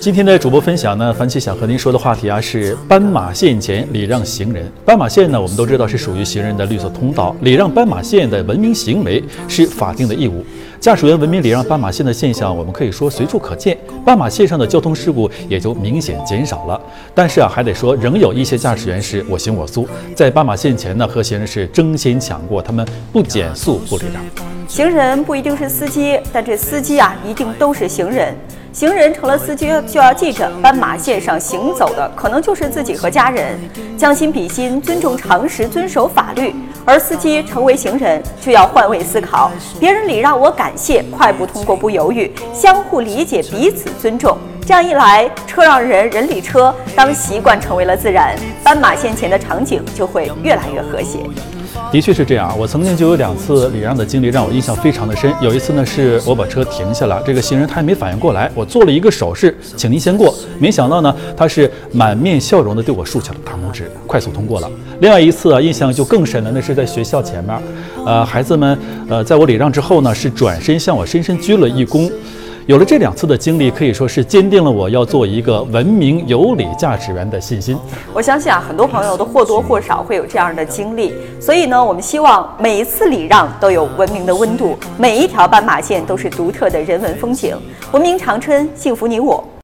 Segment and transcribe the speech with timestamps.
[0.00, 4.70] 今天的主播分享呢，樊奇想和您说的话题啊是斑马线前礼让行人。
[4.84, 10.44] 斑马线呢，我们都知道是属于行人的绿色通道，礼让斑马线的文明行为是法定的义务。
[10.80, 16.80] 驾驶员文明礼让斑马线的现象，我们可以说随处可见，斑马线上的交通事故也就明显减少了。
[17.14, 24.22] 但是啊，还得说，仍有一些驾驶员是我行我素，在斑马线前呢和行人是争先抢过，他们不减速不礼让。
[24.68, 28.34] 行人不一定是司机，但这司机啊一定都是行人。
[28.78, 33.58] 行人成了司机，就要记着，斑马线上行走的可能就是自己和家人。
[33.96, 36.54] 将心比心，尊重常识，遵守法律。
[36.84, 44.38] 而司机成为行人，就要换位思考，别人礼让我感谢，快步通过不犹豫，相互理解，彼此尊重。
[44.64, 51.18] 这样一来，车让人，人礼车，当习惯成为了自然，斑马线前的场景就会越来越和谐。
[51.90, 55.32] 的确是这样，我曾经就有两次礼让的经历让我印象非常的深。
[55.40, 60.34] 有一次呢，是我把车停下了，这个行人他还没反应过来，我做了一个手势，请您先过。
[60.58, 64.70] 没想到呢，他是满面笑容的对我竖起了大拇指，快速通过了。
[65.00, 67.56] 另外一次啊，印象就更深了，那是在学校前面，
[68.04, 68.78] 呃，孩子们
[69.08, 72.10] 呃，在我礼让之后呢，是转身向我深深鞠了一躬。
[72.68, 77.74] 有了这两次的经历，可以说是坚定了我要做一个文明有礼驾驶员的信心。
[78.12, 87.56] 我相信啊，很多朋友都或多或少会有这样的经历，所以呢，我们希望每一次礼让都有文明的温度，每一条斑马线都是独特的人文风景。
[87.92, 89.42] 文明长春，幸福你我。